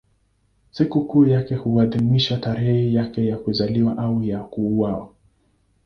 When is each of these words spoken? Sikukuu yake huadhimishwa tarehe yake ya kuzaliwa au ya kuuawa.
Sikukuu 0.71 1.25
yake 1.27 1.55
huadhimishwa 1.55 2.37
tarehe 2.37 2.93
yake 2.93 3.27
ya 3.27 3.37
kuzaliwa 3.37 3.97
au 3.97 4.23
ya 4.23 4.39
kuuawa. 4.39 5.09